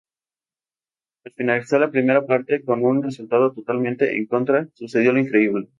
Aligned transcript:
Al 1.25 1.33
finalizar 1.33 1.79
la 1.79 1.91
primera 1.91 2.25
parte, 2.25 2.63
con 2.65 2.83
un 2.83 3.03
resultado 3.03 3.53
totalmente 3.53 4.17
en 4.17 4.25
contra, 4.25 4.67
sucedió 4.73 5.11
lo 5.13 5.19
increíble. 5.19 5.69